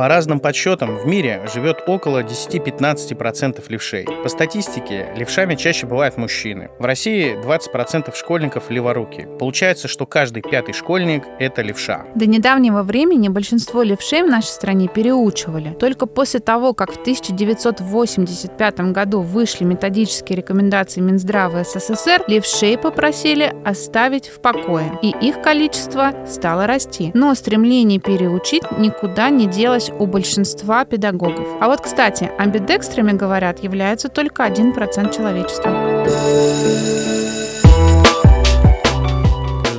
[0.00, 4.06] По разным подсчетам, в мире живет около 10-15% левшей.
[4.22, 6.70] По статистике, левшами чаще бывают мужчины.
[6.78, 9.28] В России 20% школьников леворуки.
[9.38, 12.06] Получается, что каждый пятый школьник– это левша.
[12.14, 15.76] До недавнего времени большинство левшей в нашей стране переучивали.
[15.78, 24.28] Только после того, как в 1985 году вышли методические рекомендации Минздрава СССР, левшей попросили оставить
[24.28, 27.10] в покое, и их количество стало расти.
[27.12, 31.46] Но стремление переучить никуда не делось у большинства педагогов.
[31.60, 37.19] А вот, кстати, амбидекстрами, говорят, является только 1% человечества.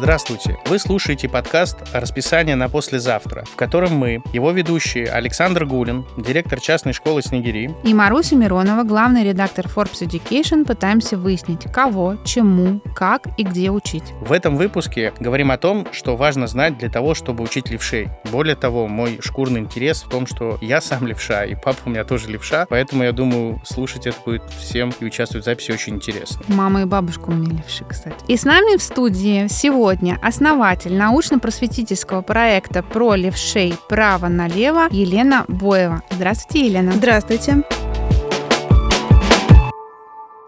[0.02, 0.58] Здравствуйте!
[0.66, 6.94] Вы слушаете подкаст «Расписание на послезавтра», в котором мы, его ведущие Александр Гулин, директор частной
[6.94, 13.44] школы «Снегири», и Маруся Миронова, главный редактор Forbes Education, пытаемся выяснить, кого, чему, как и
[13.44, 14.06] где учить.
[14.22, 18.10] В этом выпуске говорим о том, что важно знать для того, чтобы учить левшей.
[18.32, 22.06] Более того, мой шкурный интерес в том, что я сам левша, и папа у меня
[22.06, 26.42] тоже левша, поэтому я думаю, слушать это будет всем и участвовать в записи очень интересно.
[26.48, 28.16] Мама и бабушка у меня левши, кстати.
[28.28, 35.44] И с нами в студии сегодня сегодня основатель научно-просветительского проекта про левшей «Право налево» Елена
[35.50, 36.02] Боева.
[36.12, 36.94] Здравствуйте, Елена.
[36.94, 37.64] Здравствуйте.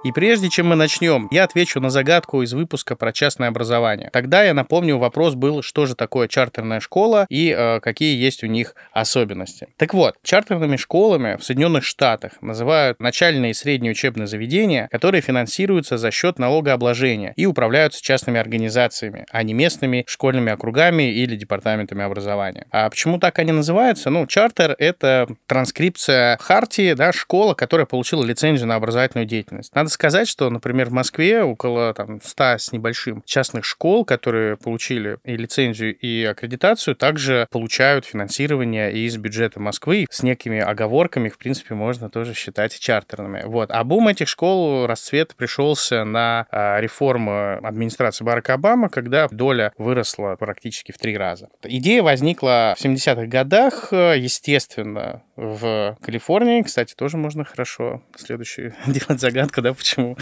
[0.03, 4.09] И прежде чем мы начнем, я отвечу на загадку из выпуска про частное образование.
[4.11, 8.47] Тогда я напомню, вопрос был, что же такое чартерная школа и э, какие есть у
[8.47, 9.69] них особенности.
[9.77, 15.97] Так вот, чартерными школами в Соединенных Штатах называют начальные и средние учебные заведения, которые финансируются
[15.97, 22.67] за счет налогообложения и управляются частными организациями, а не местными школьными округами или департаментами образования.
[22.71, 24.09] А почему так они называются?
[24.09, 29.73] Ну, чартер— это транскрипция хартии, да, школа, которая получила лицензию на образовательную деятельность.
[29.73, 35.17] Надо сказать, что, например, в Москве около там, 100 с небольшим частных школ, которые получили
[35.23, 40.05] и лицензию, и аккредитацию, также получают финансирование из бюджета Москвы.
[40.09, 43.43] С некими оговорками, в принципе, можно тоже считать чартерными.
[43.45, 43.71] Вот.
[43.71, 50.35] А бум этих школ расцвет пришелся на а, реформу администрации Барака Обамы, когда доля выросла
[50.35, 51.49] практически в три раза.
[51.63, 56.61] Идея возникла в 70-х годах, естественно, в Калифорнии.
[56.61, 60.17] Кстати, тоже можно хорошо следующую делать загадку, да, почему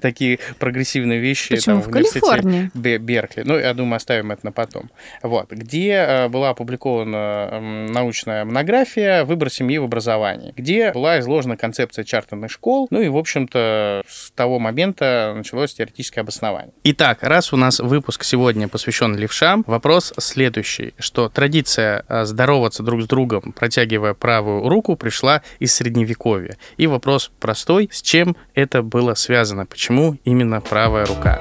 [0.00, 1.80] такие прогрессивные вещи почему?
[1.80, 2.70] там, в, в Калифорнии?
[2.74, 3.42] Беркли.
[3.42, 4.90] Ну, я думаю, оставим это на потом.
[5.22, 5.50] Вот.
[5.50, 12.50] Где э, была опубликована научная монография «Выбор семьи в образовании», где была изложена концепция чартерных
[12.50, 16.72] школ, ну и, в общем-то, с того момента началось теоретическое обоснование.
[16.84, 23.02] Итак, раз у нас выпуск сегодня посвящен левшам, вопрос следующий, что традиция э, здороваться друг
[23.02, 26.56] с другом, протягивая правую руку, пришла из Средневековья.
[26.76, 29.66] И вопрос простой, с чем это было связано?
[29.66, 31.40] Почему именно правая рука?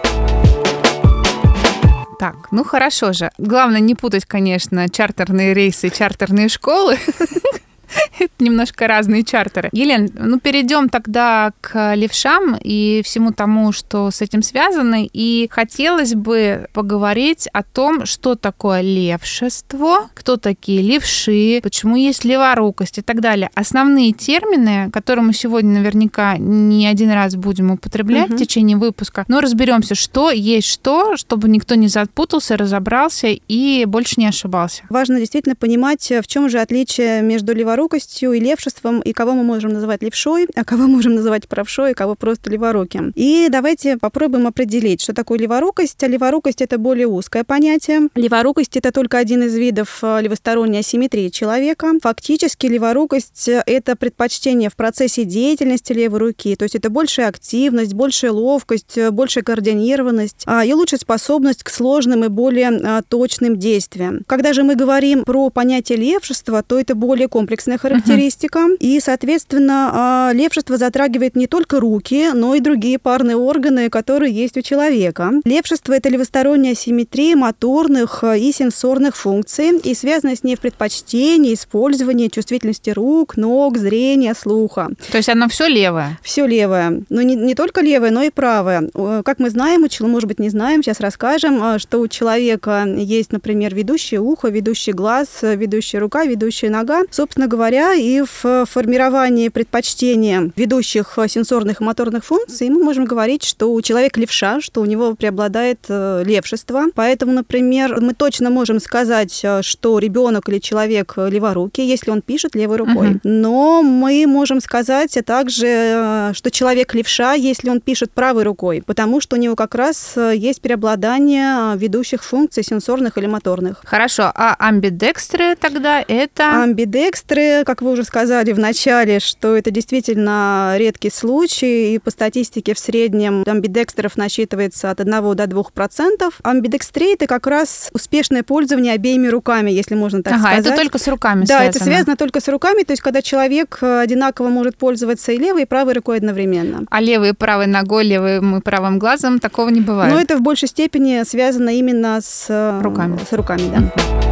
[2.20, 3.32] Так, ну хорошо же.
[3.38, 6.98] Главное не путать, конечно, чартерные рейсы и чартерные школы.
[8.20, 9.70] Это немножко разные чартеры.
[9.72, 15.06] Елен, ну перейдем тогда к левшам и всему тому, что с этим связано.
[15.06, 23.00] И хотелось бы поговорить о том, что такое левшество, кто такие левши, почему есть леворукость
[23.00, 23.50] и так далее.
[23.54, 28.36] Основные термины, которые мы сегодня наверняка не один раз будем употреблять угу.
[28.36, 34.16] в течение выпуска, но разберемся, что есть что, чтобы никто не запутался, разобрался и больше
[34.18, 34.84] не ошибался.
[34.90, 39.44] Важно действительно понимать, в чем же отличие между леворукостью леворукостью и левшеством, и кого мы
[39.44, 43.14] можем называть левшой, а кого можем называть правшой, и кого просто леворуким.
[43.16, 46.02] И давайте попробуем определить, что такое леворукость.
[46.04, 48.10] Леворукость— это более узкое понятие.
[48.16, 51.94] Леворукость— это только один из видов э, левосторонней асимметрии человека.
[52.02, 58.32] Фактически леворукость— это предпочтение в процессе деятельности левой руки, то есть это большая активность, большая
[58.32, 64.22] ловкость, э, большая координированность а, и лучшая способность к сложным и более а, точным действиям.
[64.28, 68.60] Когда же мы говорим про понятие левшества, то это более комплексное комплексная характеристика.
[68.60, 68.78] Uh-huh.
[68.80, 74.58] И, соответственно, а, левшество затрагивает не только руки, но и другие парные органы, которые есть
[74.58, 75.32] у человека.
[75.46, 81.54] Левшество– это левосторонняя симметрия моторных а, и сенсорных функций и связана с ней в предпочтении,
[81.54, 84.90] использовании чувствительности рук, ног, зрения, слуха.
[85.12, 86.18] То есть оно все левое?
[86.24, 87.04] Все левое.
[87.10, 88.90] Но не, не только левое, но и правое.
[89.24, 93.76] Как мы знаем, может быть, не знаем, сейчас расскажем, а, что у человека есть, например,
[93.76, 97.04] ведущее ухо, ведущий глаз, ведущая рука, ведущая нога.
[97.12, 103.44] Собственно говоря, говоря, и в формировании предпочтения ведущих сенсорных и моторных функций мы можем говорить,
[103.44, 106.86] что у человека левша, что у него преобладает э, левшество.
[106.96, 112.56] Поэтому, например, мы точно можем сказать, э, что ребенок или человек леворукий, если он пишет
[112.56, 113.10] левой рукой.
[113.10, 113.20] Угу.
[113.24, 119.20] Но мы можем сказать также, э, что человек левша, если он пишет правой рукой, потому
[119.20, 123.82] что у него как раз есть преобладание ведущих функций сенсорных или моторных.
[123.84, 126.64] Хорошо, а амбидекстры тогда это?
[126.64, 132.74] Амбидекстры как вы уже сказали в начале, что это действительно редкий случай, и по статистике
[132.74, 136.40] в среднем амбидекстров насчитывается от 1 до 2 процентов.
[136.44, 140.66] Амбидекстрия– это как раз успешное пользование обеими руками, если можно так ага, сказать.
[140.66, 141.70] это только с руками Да, связано.
[141.70, 145.64] это связано только с руками, то есть когда человек э, одинаково может пользоваться и левой,
[145.64, 146.86] и правой рукой одновременно.
[146.90, 150.14] А левой и правой ногой, левым и правым глазом такого не бывает.
[150.14, 153.20] Но это в большей степени связано именно с э, Руками.
[153.30, 154.29] С руками, да.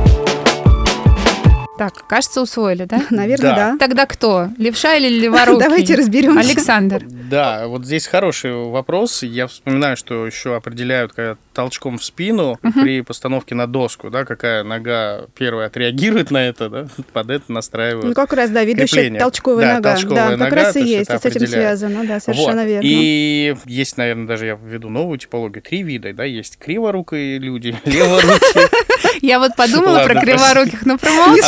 [1.77, 3.01] Так, кажется, усвоили, да?
[3.09, 3.71] Наверное, Да.
[3.73, 3.77] да.
[3.77, 4.49] Тогда кто?
[4.57, 5.59] Левша или леворукий?
[5.63, 6.39] Давайте разберемся.
[6.49, 7.03] Александр.
[7.07, 9.23] Да, вот здесь хороший вопрос.
[9.23, 14.63] Я вспоминаю, что еще определяют когда толчком в спину при постановке на доску, да, какая
[14.63, 18.05] нога первая отреагирует на это, да, под это настраивают.
[18.05, 19.19] Ну, как раз, да, ведущая Крепление.
[19.21, 19.91] толчковая Да, нога.
[19.93, 22.67] толчковая да, как нога, раз то и есть и с этим связано, да, совершенно Вот.
[22.67, 22.87] верно.
[22.87, 25.61] И есть, наверное, даже я введу новую типологию.
[25.63, 28.67] Три вида, да, есть криворукие люди, леворукие.
[29.21, 31.41] Я вот подумала про криворуких, но промолчала.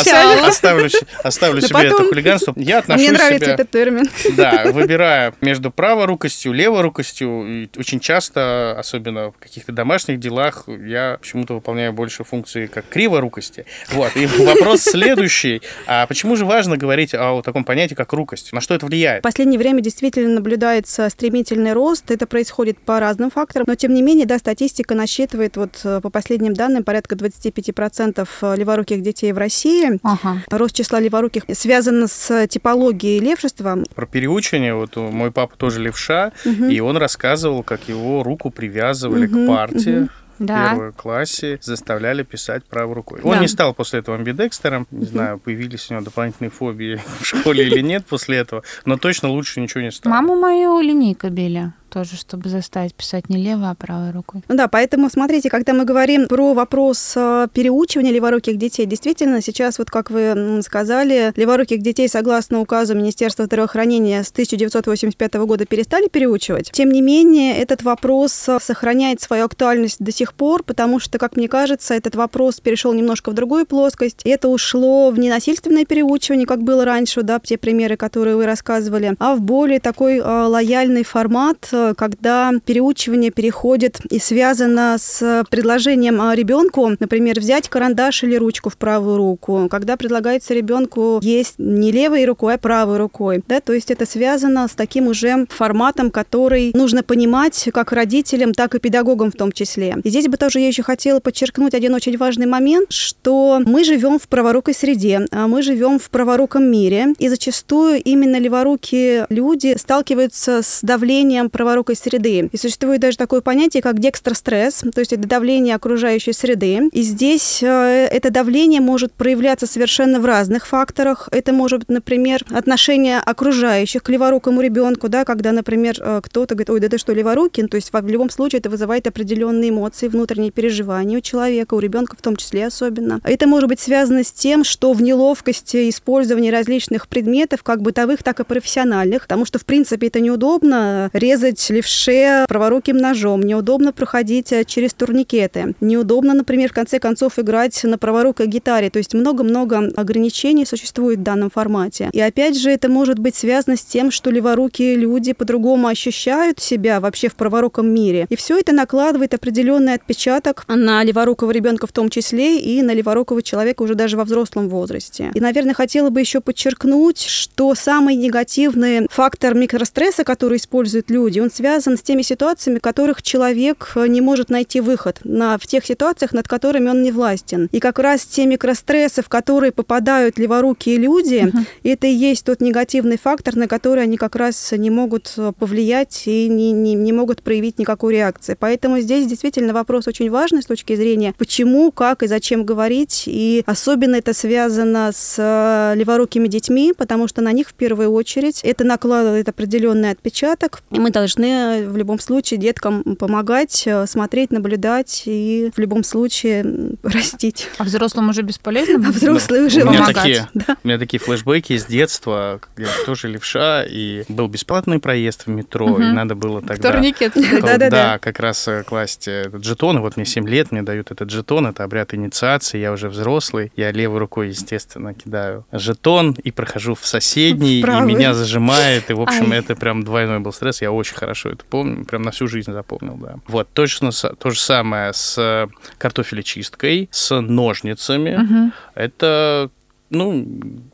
[0.46, 2.54] Оставлю, с- оставлю Но себе это потом- хулиганство.
[2.56, 3.54] Я отношу Мне нравится себя...
[3.54, 4.08] этот термин.
[4.36, 11.54] Да, выбирая между праворукостью, леворукостью, и очень часто, особенно в каких-то домашних делах, я почему-то
[11.54, 13.66] выполняю больше функции как криворукости.
[13.92, 15.62] Вот, и вопрос следующий.
[15.86, 18.52] А почему же важно говорить о таком понятии, как рукость?
[18.52, 19.20] На что это влияет?
[19.20, 22.10] В последнее время действительно наблюдается стремительный рост.
[22.10, 23.64] Это происходит по разным факторам.
[23.68, 29.02] Но, тем не менее, да, статистика насчитывает, вот э, по последним данным, порядка 25% леворуких
[29.02, 29.98] детей в России.
[30.12, 30.42] Ага.
[30.50, 33.78] Рост числа леворуких связан с типологией левшества.
[33.94, 39.44] Про переучивание, вот мой папа тоже левша, и он рассказывал, как его руку привязывали Мгм,
[39.44, 40.08] к парте.
[40.38, 40.70] В Да.
[40.70, 43.20] первой классе заставляли писать правой рукой.
[43.22, 43.40] Он Да.
[43.40, 44.86] не стал после этого амбидекстером.
[44.90, 49.28] Не знаю, появились у него дополнительные фобии в школе или нет после этого, но точно
[49.28, 50.14] лучше ничего не стало.
[50.14, 51.72] Маму мою линейка били.
[51.90, 54.42] Тоже, чтобы заставить писать не левой, а правой рукой.
[54.48, 59.78] Ну Да, поэтому смотрите, когда мы говорим про вопрос э, переучивания леворуких детей, действительно, сейчас,
[59.78, 66.70] вот как вы сказали, леворуких детей, согласно указу Министерства здравоохранения с 1985 года, перестали переучивать.
[66.70, 71.36] Тем не менее, этот вопрос э, сохраняет свою актуальность до сих пор, потому что, как
[71.36, 74.20] мне кажется, этот вопрос перешел немножко в другую плоскость.
[74.24, 79.34] Это ушло в ненасильственное переучивание, как было раньше, да, те примеры, которые вы рассказывали, а
[79.34, 86.90] в более такой э, лояльный формат, когда переучивание переходит и связано с предложением э, ребенку,
[86.98, 92.54] например, взять карандаш или ручку в правую руку, когда предлагается ребенку есть не левой рукой,
[92.54, 97.68] а правой рукой, да, то есть это связано с таким уже форматом, который нужно понимать
[97.72, 99.96] как родителям, так и педагогам в том числе.
[100.04, 104.18] И здесь бы тоже я еще хотела подчеркнуть один очень важный момент, что мы живем
[104.18, 110.62] в праворукой среде, а мы живем в праворуком мире, и зачастую именно леворукие люди сталкиваются
[110.62, 112.48] с давлением праворукой среды.
[112.52, 116.88] И существует даже такое понятие, как декстростресс, то есть это давление окружающей среды.
[116.92, 121.28] И здесь э, это давление может проявляться совершенно в разных факторах.
[121.32, 126.70] Это может быть, например, отношение окружающих к леворукому ребенку, да, когда, например, э, кто-то говорит,
[126.70, 127.62] ой, да ты что, леворукий?
[127.62, 131.78] Ну, То есть в любом случае это вызывает определенные эмоции, внутренние переживания у человека, у
[131.78, 133.20] ребенка в том числе особенно.
[133.24, 138.40] Это может быть связано с тем, что в неловкости использования различных предметов, как бытовых, так
[138.40, 144.64] и профессиональных, потому что, в принципе, это неудобно резать левше праворуким ножом, неудобно проходить э,
[144.64, 148.90] через турникеты, неудобно, например, в конце концов играть на праворукой гитаре.
[148.90, 152.08] То есть много-много ограничений существует в данном формате.
[152.12, 157.00] И опять же, это может быть связано с тем, что леворукие люди по-другому ощущают себя
[157.00, 158.26] вообще в праворуком мире.
[158.30, 163.42] И все это накладывает определенный отпечаток на леворукого ребенка в том числе и на леворукого
[163.42, 165.30] человека уже даже во взрослом возрасте.
[165.34, 171.49] И, наверное, хотела бы еще подчеркнуть, что самый негативный фактор микростресса, который используют люди, он
[171.52, 175.84] связан с теми ситуациями, в которых человек э, не может найти выход, на, в тех
[175.84, 177.68] ситуациях, над которыми он не властен.
[177.72, 181.52] И как раз те микрострессы, в которые попадают леворукие люди,
[181.82, 186.24] это и есть тот негативный фактор, на который они как раз не могут э, повлиять
[186.26, 188.56] и не, не, не могут проявить никакой реакции.
[188.58, 193.24] Поэтому здесь действительно вопрос очень важный с точки зрения, почему, как и зачем говорить.
[193.26, 198.60] И особенно это связано с э, леворукими детьми, потому что на них в первую очередь
[198.62, 200.82] это накладывает определенный отпечаток.
[200.90, 206.04] И мы должны э, в любом случае деткам помогать, э, смотреть, наблюдать и в любом
[206.04, 206.64] случае
[207.02, 207.68] растить.
[207.78, 208.96] А взрослым уже бесполезно?
[209.08, 210.16] А взрослые уже у меня помогать.
[210.16, 210.76] такие, Да.
[210.82, 215.48] у меня такие флешбеки из детства, когда я тоже левша, и был бесплатный проезд в
[215.48, 216.14] метро, и Мгм.
[216.14, 216.90] надо было тогда...
[216.92, 217.32] Турникет.
[217.34, 217.90] Да-да-да.
[217.90, 219.98] Да, как раз э, класть этот жетон.
[219.98, 223.72] И вот мне 7 лет, мне дают этот жетон, это обряд инициации, я уже взрослый.
[223.76, 229.10] Я левой рукой, естественно, кидаю жетон и прохожу в соседний, и меня зажимает.
[229.10, 229.58] И, в общем, Ай.
[229.58, 230.82] это прям двойной был стресс.
[230.82, 233.36] Я очень хорошо это помню, прям на всю жизнь запомнил, да.
[233.46, 235.68] Вот, точно то же самое с э,
[235.98, 238.36] картофелечисткой, с ножницами.
[238.36, 238.72] Мгм.
[238.94, 239.70] Это
[240.10, 240.44] Ну,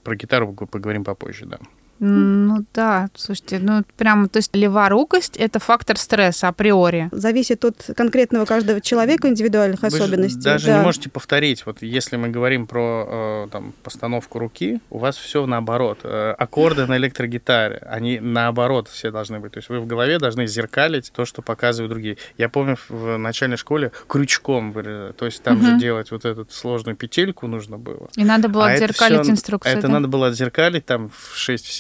[0.02, 1.58] про гитару поговорим попозже, да.
[1.98, 7.08] Ну да, слушайте, ну прямо, то есть леворукость– это фактор стресса априори.
[7.12, 10.40] Зависит от конкретного каждого человека, индивидуальных Вы особенностей.
[10.42, 10.78] даже да.
[10.78, 11.64] не можете повторить.
[11.66, 16.00] Вот если мы говорим про э, там, постановку руки, у вас все наоборот.
[16.04, 19.52] Э, аккорды на электрогитаре, они наоборот все должны быть.
[19.52, 22.18] То есть вы в голове должны зеркалить то, что показывают другие.
[22.36, 25.78] Я помню в начальной школе крючком, то есть там же Мгм.
[25.78, 28.08] делать вот эту сложную петельку нужно было.
[28.16, 29.72] И надо было А это отзеркалить всё- инструкцию.
[29.78, 29.92] Это да?
[29.94, 31.36] надо было отзеркалить там в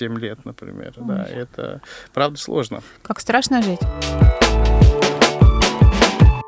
[0.06, 0.94] 6-7 лет, например.
[0.96, 1.80] Да, это
[2.12, 2.82] правда сложно.
[3.02, 3.80] Как страшно жить.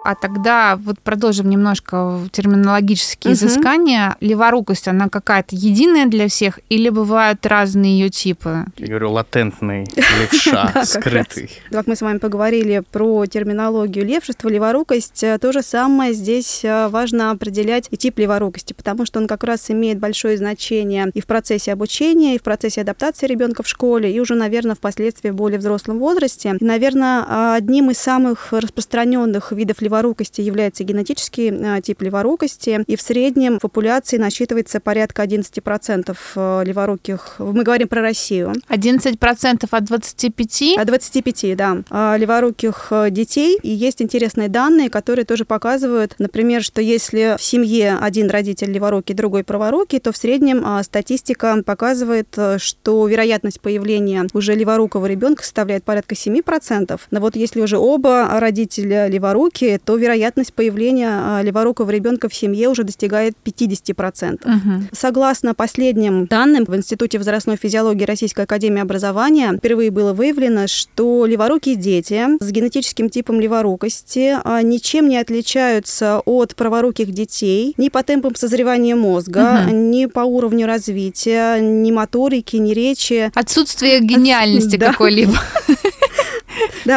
[0.09, 3.45] А тогда вот продолжим немножко терминологические Мгм.
[3.45, 4.17] изыскания.
[4.21, 8.65] Леворукость, она какая-то единая для всех или бывают разные ее типы?
[8.79, 11.51] Я говорю, латентный левша, как скрытый.
[11.71, 16.89] Как мы с вами поговорили про терминологию левшества, леворукость, э, то же самое здесь э,
[16.89, 21.27] важно определять и тип леворукости, потому что он как раз имеет большое значение и в
[21.27, 25.59] процессе обучения, и в процессе адаптации ребенка в школе, и уже, наверное, впоследствии в более
[25.59, 26.57] взрослом возрасте.
[26.59, 29.98] И, наверное, одним из самых распространенных видов леворукости
[30.43, 37.37] является генетический э, тип леворукости, и в среднем в популяции насчитывается порядка 11% э, леворуких.
[37.39, 38.55] Мы говорим про Россию.
[38.69, 40.63] 11% от 25?
[40.79, 43.59] От 25, да, а, леворуких э, детей.
[43.63, 49.15] И есть интересные данные, которые тоже показывают, например, что если в семье один родитель леворукий,
[49.15, 55.85] другой праворукий, то в среднем а, статистика показывает, что вероятность появления уже леворукого ребенка составляет
[55.85, 57.01] порядка 7%.
[57.11, 62.69] Но вот если уже оба родителя леворукие, то вероятность появления а, леворукого ребенка в семье
[62.69, 64.41] уже достигает 50%.
[64.45, 64.89] Мгм.
[64.93, 71.75] Согласно последним данным в Институте возрастной физиологии Российской Академии Образования, впервые было выявлено, что леворукие
[71.75, 78.35] дети с генетическим типом леворукости а, ничем не отличаются от праворуких детей ни по темпам
[78.35, 79.91] созревания мозга, Мгм.
[79.91, 83.31] ни по уровню развития, ни моторики, ни речи.
[83.35, 84.89] Отсутствие гениальности Да.
[84.93, 85.33] какой-либо.
[85.33, 85.75] Да,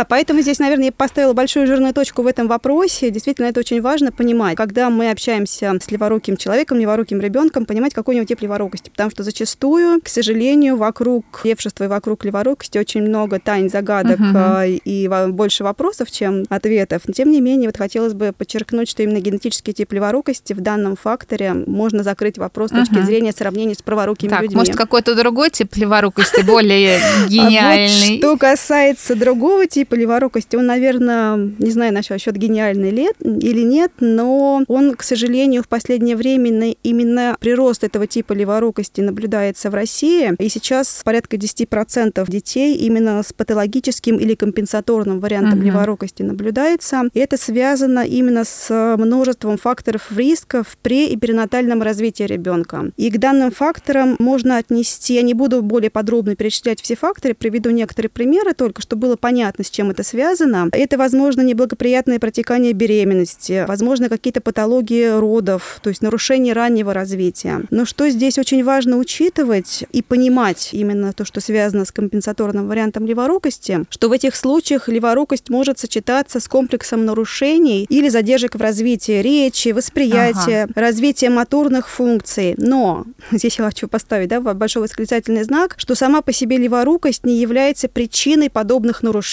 [0.08, 3.10] поэтому здесь, наверное, я поставила большую жирную точку в этом вопросе.
[3.10, 8.16] Действительно, это очень важно понимать, когда мы общаемся с леворуким человеком, леворуким ребенком, понимать, какой
[8.16, 8.90] у него тип леворукости.
[8.90, 14.66] Потому что зачастую, к сожалению, вокруг левшества и вокруг леворукости очень много тайн, загадок а,
[14.66, 17.04] и больше вопросов, чем ответов.
[17.08, 20.96] Но, тем не менее, вот хотелось бы подчеркнуть, что именно генетический тип леворукости в данном
[20.96, 24.58] факторе можно закрыть вопрос с точки зрения сравнения с праворукими Так, людьми.
[24.58, 28.10] может, какой-то другой тип леворукости более А гениальный?
[28.10, 33.92] вот что касается другого типа леворукости, он, наверное, не знаю насчет гениальный лет или нет,
[34.00, 36.42] но он, к сожалению, в последнее время
[36.84, 40.34] именно прирост этого типа леворукости наблюдается в России.
[40.40, 45.68] И сейчас порядка 10% детей именно с патологическим или компенсаторным вариантом Мгм.
[45.68, 47.04] леворукости наблюдается.
[47.14, 52.92] И это связано именно с множеством факторов риска в пре- и перинатальном развитии ребенка.
[52.98, 57.70] И к данным факторам можно отнести, я не буду более подробно перечислять все факторы, приведу
[57.70, 60.70] некоторые примеры только, чтобы было понятно, с чем это связано.
[60.72, 67.62] Это, возможно, неблагоприятное протекание беременности, возможно, какие-то патологии родов, то есть нарушение раннего развития.
[67.70, 73.06] Но что здесь очень важно учитывать и понимать именно то, что связано с компенсаторным вариантом
[73.06, 79.22] леворукости, что в этих случаях леворукость может сочетаться с комплексом нарушений или задержек в развитии
[79.22, 82.56] речи, восприятия, развития моторных функций.
[82.58, 87.38] Но здесь я хочу поставить да, большой восклицательный знак, что сама по себе леворукость не
[87.40, 89.31] является причиной подобных нарушений.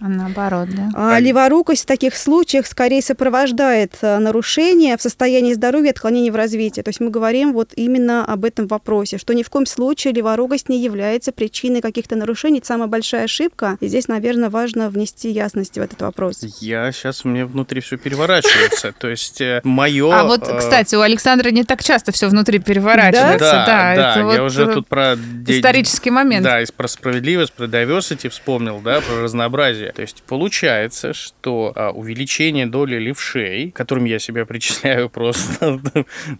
[0.00, 0.88] А наоборот, да.
[0.94, 6.36] А леворукость в таких случаях скорее сопровождает а, нарушения в состоянии здоровья и отклонений в
[6.36, 6.80] развитии.
[6.80, 10.68] То есть мы говорим вот именно об этом вопросе, что ни в коем случае леворукость
[10.68, 12.58] не является причиной каких-то нарушений.
[12.58, 13.76] Это самая большая ошибка.
[13.80, 16.40] И здесь, наверное, важно внести ясность в этот вопрос.
[16.60, 18.92] Я сейчас, у меня внутри все переворачивается.
[18.98, 20.12] То есть мое...
[20.12, 23.64] А вот, кстати, у Александра не так часто все внутри переворачивается.
[23.66, 25.16] Да, да, это я уже э, тут про...
[25.46, 26.44] исторический момент.
[26.44, 29.37] Да, про справедливость, про diversity вспомнил, да, про разнообразие.
[29.92, 35.80] То есть получается, что а, увеличение доли левшей, которым я себя причисляю просто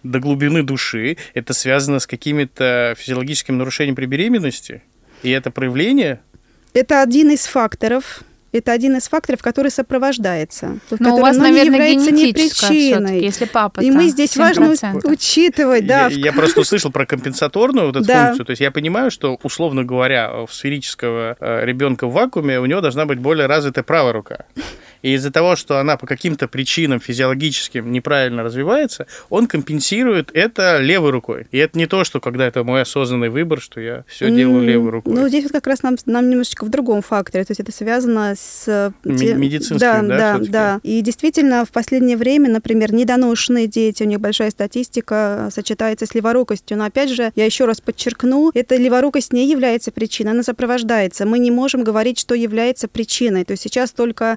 [0.03, 4.81] до глубины души, это связано с какими-то физиологическими нарушениями при беременности?
[5.23, 6.21] И это проявление?
[6.73, 8.21] Это один из факторов.
[8.51, 10.79] Это один из факторов, который сопровождается.
[10.89, 13.21] Но который, у вас, но не наверное, является не причиной.
[13.21, 17.87] если папа И мы здесь важно у- учитывать, да, Я, я просто услышал про компенсаторную
[17.87, 18.25] вот эту Да.
[18.27, 18.45] функцию.
[18.45, 23.05] То есть я понимаю, что, условно говоря, у сферического ребенка в вакууме у него должна
[23.05, 24.45] быть более развитая правая рука.
[25.01, 31.11] И из-за того, что она по каким-то причинам физиологическим неправильно развивается, он компенсирует это левой
[31.11, 31.47] рукой.
[31.51, 34.91] И это не то, что когда это мой осознанный выбор, что я все делаю левой
[34.91, 35.13] рукой.
[35.13, 37.43] Ну, здесь вот как раз нам, нам немножечко в другом факторе.
[37.45, 38.93] То есть это связано с...
[39.03, 40.01] Медицинским, да?
[40.01, 40.79] Да, да, да.
[40.83, 46.77] И действительно, в последнее время, например, недоношенные дети, у них большая статистика сочетается с леворукостью.
[46.77, 51.25] Но опять же, я еще раз подчеркну, эта леворукость не является причиной, она сопровождается.
[51.25, 53.45] Мы не можем говорить, что является причиной.
[53.45, 54.35] То есть сейчас только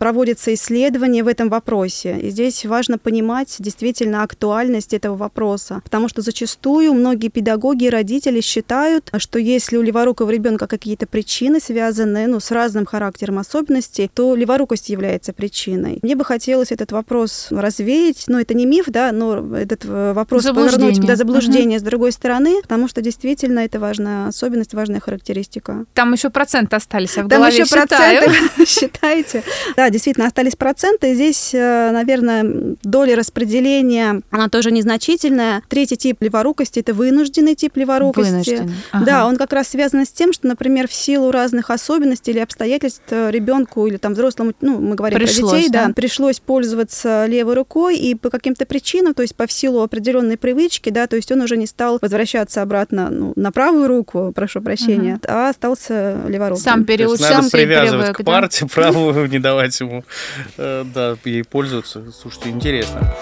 [0.53, 2.19] проводятся исследования в этом вопросе.
[2.23, 5.81] И здесь важно понимать действительно актуальность этого вопроса.
[5.85, 11.61] Потому что зачастую многие педагоги и родители считают, что если у леворукого ребенка какие-то причины
[11.61, 15.99] связаны ну, с разным характером особенностей, то леворукость является причиной.
[16.03, 18.25] Мне бы хотелось этот вопрос развеять.
[18.29, 21.81] Ну, это не миф, да, но этот э, вопрос повернуть до заблуждения угу.
[21.81, 25.85] с другой стороны, потому что действительно это важная особенность, важная характеристика.
[25.95, 28.25] Там еще проценты остались, а в Там голове еще считаю.
[28.25, 29.43] проценты, считаете.
[29.77, 31.15] Да, действительно, остались проценты.
[31.15, 35.63] Здесь, э, наверное, доля распределения, она тоже незначительная.
[35.69, 38.31] Третий тип леворукости– это вынужденный тип леворукости.
[38.31, 38.75] Вынужденный.
[38.93, 39.05] Ага.
[39.05, 43.03] Да, он как раз связан с тем, что, например, в силу разных особенностей или обстоятельств
[43.11, 45.87] ребенку или там взрослому, ну, мы говорим пришлось, про детей, да?
[45.87, 50.91] да, пришлось пользоваться левой рукой, и по каким-то причинам, то есть по силу определенной привычки,
[50.91, 55.15] да, то есть он уже не стал возвращаться обратно ну, на правую руку, прошу прощения,
[55.15, 55.25] угу.
[55.29, 56.63] а остался леворуким.
[56.63, 57.23] Сам переучился.
[57.23, 62.11] Надо сам привязывать привык, к парте, правую не давать ему, э, да, ей пользоваться.
[62.13, 63.15] Слушайте, интересно.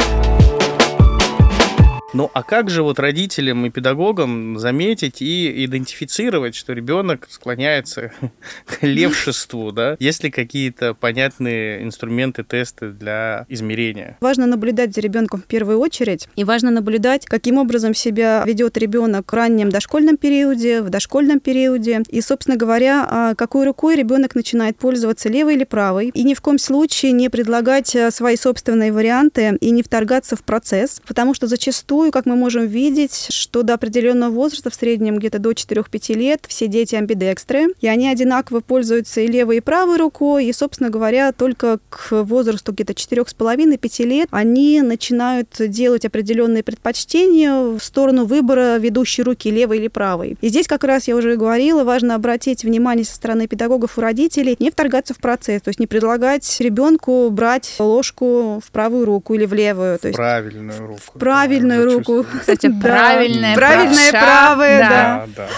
[2.13, 8.13] Ну а как же вот родителям и педагогам заметить и идентифицировать, что ребенок склоняется
[8.67, 9.97] к левшеству, да?
[10.01, 14.17] Есть ли какие-то понятные инструменты, тесты для измерения?
[14.21, 19.31] Важно наблюдать за ребенком в первую очередь, и важно наблюдать, каким образом себя ведет ребенок
[19.31, 24.77] в раннем дошкольном периоде, в дошкольном периоде, и, собственно говоря, а, какой рукой ребенок начинает
[24.77, 29.57] пользоваться левой или правой, и ни в коем случае не предлагать а, свои собственные варианты
[29.61, 33.75] и не вторгаться в процесс, потому что зачастую зачастую, как мы можем видеть, что до
[33.75, 39.21] определенного возраста, в среднем где-то до 4-5 лет, все дети амбидекстры, и они одинаково пользуются
[39.21, 44.83] и левой, и правой рукой, и, собственно говоря, только к возрасту где-то 4,5-5 лет они
[44.83, 50.37] начинают делать определенные предпочтения в сторону выбора ведущей руки, левой или правой.
[50.41, 54.57] И здесь как раз, я уже говорила, важно обратить внимание со стороны педагогов и родителей,
[54.59, 59.45] не вторгаться в процесс, то есть не предлагать ребенку брать ложку в правую руку или
[59.45, 59.99] в левую.
[59.99, 61.01] То есть правильную руку.
[61.05, 62.25] В правильную руку руку.
[62.41, 65.49] Кстати, правильная, правильная, правая, да.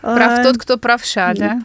[0.00, 1.60] Прав тот, кто правша, да.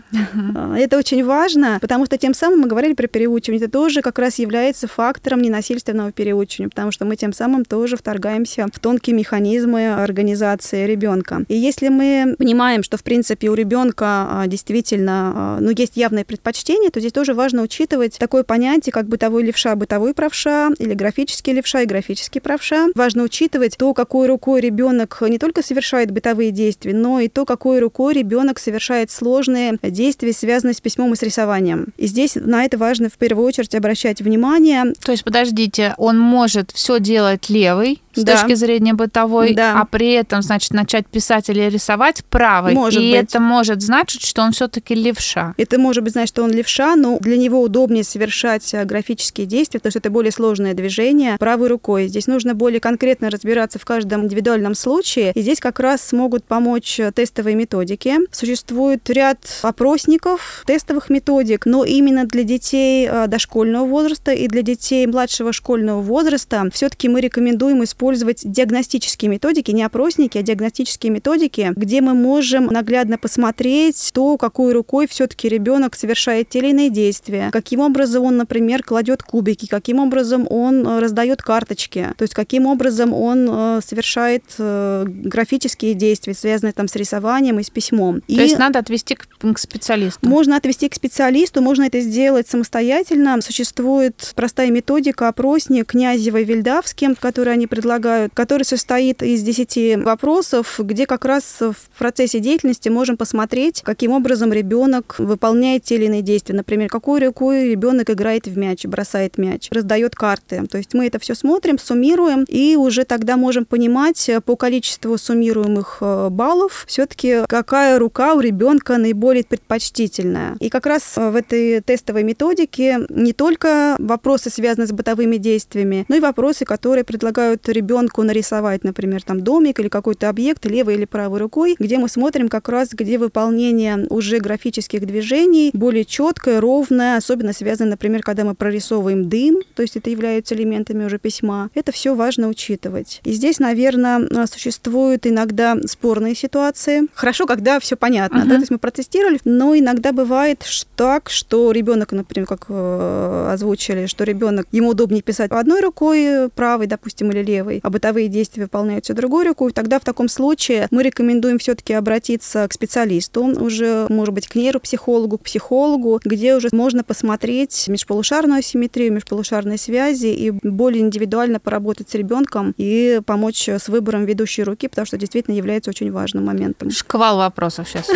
[0.56, 3.64] А, это очень важно, потому что тем самым мы говорили про переучивание.
[3.64, 8.68] Это тоже как раз является фактором ненасильственного переучивания, потому что мы тем самым тоже вторгаемся
[8.74, 11.44] в тонкие механизмы организации ребенка.
[11.48, 16.26] И если мы понимаем, что в принципе у ребенка а, действительно а, ну, есть явное
[16.26, 21.54] предпочтение, то здесь тоже важно учитывать такое понятие, как бытовой левша, бытовой правша, или графический
[21.54, 22.88] левша и графический правша.
[22.96, 27.80] Важно учитывать то, какой рукой ребенок не только совершает бытовые действия, но и то, какой
[27.80, 31.88] рукой ребенок совершает сложные действия, связанные с письмом и с рисованием.
[31.98, 34.94] И здесь на это важно в первую очередь обращать внимание.
[35.04, 38.34] То есть, подождите, он может все делать левый, с Да.
[38.38, 39.80] точки зрения бытовой, Да.
[39.82, 42.74] а при этом, значит, начать писать или рисовать правой.
[42.74, 43.24] Может и быть.
[43.24, 45.54] это может значить, что он все-таки левша.
[45.58, 49.80] Это может быть, значит, что он левша, но для него удобнее совершать э, графические действия,
[49.80, 52.08] потому что это более сложное движение правой рукой.
[52.08, 55.32] Здесь нужно более конкретно разбираться в каждом индивидуальном случае.
[55.36, 58.14] И здесь как раз смогут помочь э, тестовые методики.
[58.32, 65.06] Существует ряд опросников, тестовых методик, но именно для детей э, дошкольного возраста и для детей
[65.08, 72.02] младшего школьного возраста все-таки мы рекомендуем использовать диагностические методики, не опросники, а диагностические методики, где
[72.02, 77.80] мы можем наглядно посмотреть то, какой рукой все-таки ребенок совершает те или иные действия, каким
[77.80, 83.14] образом он, например, кладет кубики, каким образом он э, раздает карточки, то есть каким образом
[83.14, 88.22] он э, совершает э, графические действия, связанные там с рисованием и с письмом.
[88.22, 90.28] То есть надо отвести к, к специалисту.
[90.28, 93.42] Можно отвести к специалисту, можно это сделать самостоятельно.
[93.42, 100.80] Существует простая методика, опросник Князева и Вильдавски, который они предлагают, который состоит из 10 вопросов,
[100.80, 106.22] где как раз в процессе деятельности можем посмотреть, каким образом ребенок выполняет те или иные
[106.22, 106.56] действия.
[106.56, 110.66] Например, какой рукой ребенок играет в мяч, бросает мяч, раздает карты.
[110.70, 115.98] То есть мы это все смотрим, суммируем, и уже тогда можем понимать по количеству суммируемых
[116.02, 120.56] э, баллов все-таки какая рука у ребенка наиболее предпочтительная.
[120.60, 126.06] И как раз э, в этой тестовой методике не только вопросы, связанные с бытовыми действиями,
[126.08, 130.96] но и вопросы, которые предлагают ребенку ребенку нарисовать, например, там домик или какой-то объект левой
[130.96, 136.62] или правой рукой, где мы смотрим как раз, где выполнение уже графических движений более четкое,
[136.62, 141.70] ровное, особенно связано, например, когда мы прорисовываем дым, то есть это является элементами уже письма.
[141.76, 143.20] Это все важно учитывать.
[143.26, 147.08] И здесь, наверное, существуют иногда спорные ситуации.
[147.14, 148.48] Хорошо, когда все понятно, uh-huh.
[148.48, 150.64] да, то есть мы протестировали, но иногда бывает
[150.96, 156.88] так, что ребенок, например, как э, озвучили, что ребенок ему удобнее писать одной рукой правой,
[156.88, 159.72] допустим, или левой, а бытовые действия выполняются другой рукой.
[159.72, 165.38] Тогда в таком случае мы рекомендуем все-таки обратиться к специалисту, уже, может быть, к нейропсихологу,
[165.38, 172.16] к психологу, где уже можно посмотреть межполушарную асимметрию, межполушарные связи и более индивидуально поработать с
[172.16, 176.92] ребенком и помочь с выбором ведущей руки, потому что действительно является очень важным моментом.
[176.92, 178.08] Шквал вопросов сейчас.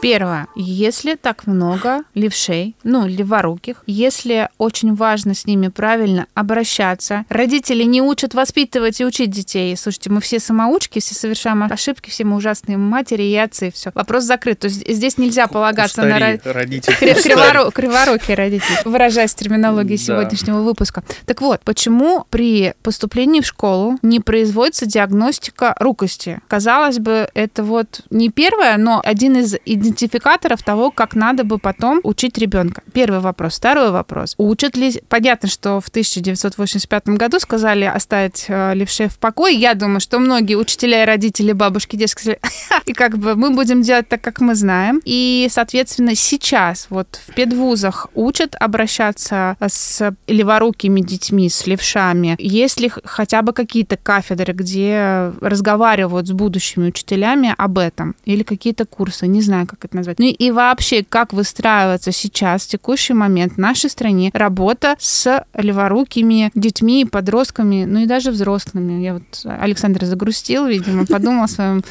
[0.00, 0.46] Первое.
[0.54, 8.02] Если так много левшей, ну, леворуких, если очень важно с ними правильно обращаться, родители не
[8.02, 9.76] учат воспитывать и учить детей.
[9.76, 13.90] Слушайте, мы все самоучки, все совершаем ошибки, все мы ужасные матери и отцы, все.
[13.94, 14.60] Вопрос закрыт.
[14.60, 17.14] То есть здесь нельзя полагаться Устари, на родителей.
[17.14, 17.70] Кривору...
[17.70, 21.02] Криворукие родители, выражаясь терминологией сегодняшнего выпуска.
[21.24, 26.40] Так вот, почему при поступлении в школу не производится диагностика рукости?
[26.48, 29.56] Казалось бы, это вот не первое, но один из
[29.86, 32.82] идентификаторов того, как надо бы потом учить ребенка.
[32.92, 33.56] Первый вопрос.
[33.56, 34.34] Второй вопрос.
[34.38, 35.00] Учат ли...
[35.08, 39.56] Понятно, что в 1985 году сказали оставить э, левшей в покое.
[39.56, 42.40] Я думаю, что многие учителя и родители, бабушки, дедушки сказали,
[42.86, 45.00] и как бы мы будем делать так, как мы знаем.
[45.04, 52.36] И, соответственно, сейчас вот в педвузах учат обращаться с леворукими детьми, с левшами.
[52.38, 58.14] Есть ли хотя бы какие-то кафедры, где разговаривают с будущими учителями об этом?
[58.24, 59.26] Или какие-то курсы?
[59.26, 60.18] Не знаю, как это назвать.
[60.18, 66.50] Ну и вообще, как выстраивается сейчас, в текущий момент в нашей стране работа с леворукими
[66.54, 69.02] детьми, подростками, ну и даже взрослыми.
[69.02, 71.82] Я вот Александр загрустил, видимо, подумал о своем